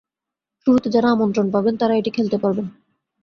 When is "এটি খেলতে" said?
1.95-2.37